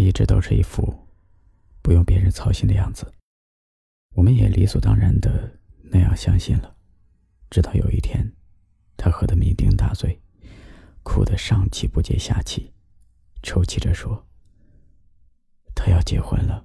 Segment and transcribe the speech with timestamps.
[0.00, 1.06] 一直都是一副
[1.82, 3.12] 不用别人操心的样子，
[4.14, 6.74] 我们也理所当然的那样相信了。
[7.50, 8.32] 直到有一天，
[8.96, 10.20] 他喝得酩酊大醉，
[11.02, 12.72] 哭得上气不接下气，
[13.42, 14.26] 抽泣着说
[15.74, 16.64] ：“他要结婚了，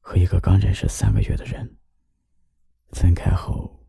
[0.00, 1.76] 和一个刚认识三个月的人。”
[2.92, 3.82] 分开后，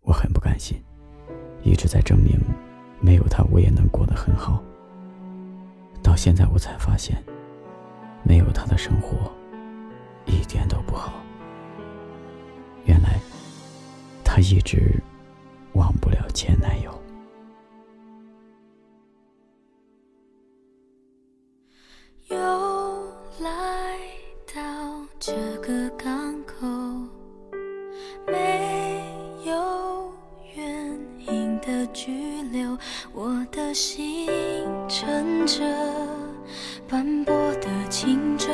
[0.00, 0.82] 我很不甘心，
[1.62, 2.38] 一直在证明，
[3.00, 4.62] 没有他我也能过得很好。
[6.02, 7.22] 到现在我才发现，
[8.28, 9.32] 没有他的生活
[10.26, 11.14] 一点都不好。
[12.84, 13.18] 原来，
[14.22, 15.02] 他一直
[15.72, 16.92] 忘不了前男友。
[22.28, 22.36] 又
[23.40, 23.98] 来
[24.54, 24.62] 到
[25.18, 26.66] 这个港口，
[28.26, 29.02] 没
[29.46, 30.12] 有
[30.54, 32.76] 原因的拘留，
[33.14, 34.28] 我的心
[34.86, 35.64] 乘着
[38.00, 38.46] 轻舟，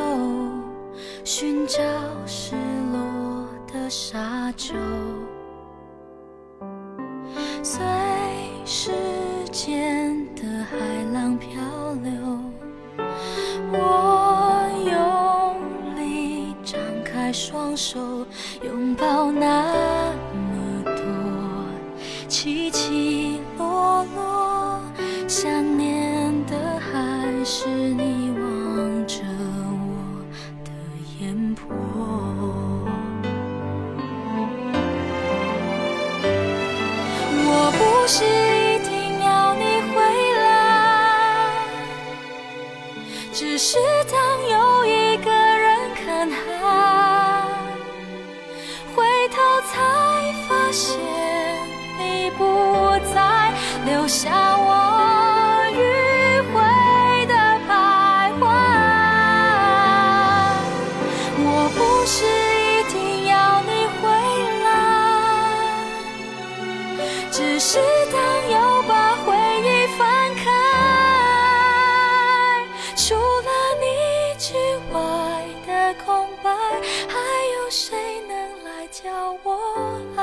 [1.22, 1.78] 寻找
[2.24, 2.56] 失
[2.94, 4.72] 落的沙洲，
[7.62, 7.84] 随
[8.64, 8.90] 时
[9.52, 10.78] 间的海
[11.12, 11.60] 浪漂
[12.02, 12.10] 流。
[13.70, 18.00] 我用力张开双手，
[18.62, 19.73] 拥抱那
[50.74, 50.98] 现
[52.00, 53.54] 你不在，
[53.86, 54.74] 留下我
[55.70, 55.78] 迂
[56.52, 56.54] 回
[57.26, 57.34] 的
[57.68, 57.70] 徘
[58.40, 58.42] 徊。
[61.38, 62.96] 我不是一定
[63.28, 63.70] 要你
[64.02, 64.02] 回
[64.64, 64.66] 来，
[67.30, 67.78] 只是
[68.12, 68.18] 当
[68.50, 69.30] 又把回
[69.62, 70.02] 忆翻
[70.34, 70.42] 开。
[72.96, 73.84] 除了你
[74.40, 74.50] 之
[74.92, 74.98] 外
[75.68, 76.50] 的空白，
[77.06, 77.14] 还
[77.54, 78.34] 有谁能
[78.64, 79.02] 来教
[79.44, 79.48] 我
[80.16, 80.22] 爱？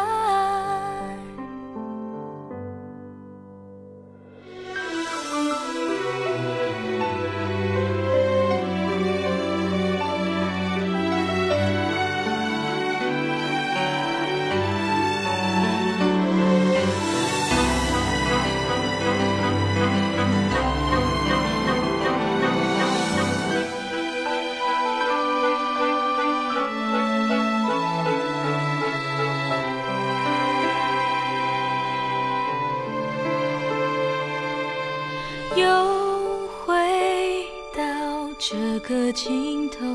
[38.44, 39.86] 这个尽头，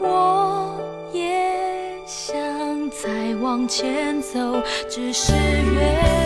[0.00, 0.80] 我
[1.12, 2.24] 也想
[2.88, 6.23] 再往前走，只是越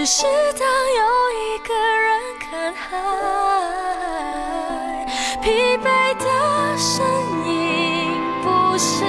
[0.00, 0.22] 只是
[0.58, 0.66] 当
[0.96, 1.00] 又
[1.32, 2.88] 一个人看海，
[5.42, 5.84] 疲惫
[6.16, 6.24] 的
[6.78, 7.04] 身
[7.46, 7.52] 影
[8.42, 8.48] 不
[8.78, 9.04] 是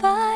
[0.00, 0.31] Bye.